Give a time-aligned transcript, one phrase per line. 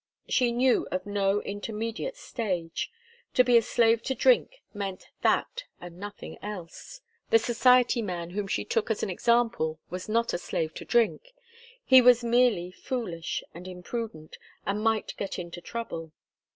[0.27, 2.91] She knew of no intermediate stage.
[3.35, 7.01] To be a slave to drink meant that and nothing else.
[7.29, 11.35] The society man whom she took as an example was not a slave to drink;
[11.85, 16.11] he was merely foolish and imprudent, and might get into trouble.